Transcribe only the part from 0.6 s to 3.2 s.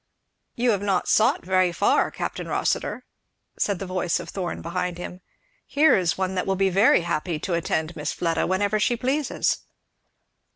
have not sought very far, Capt. Rossitur,"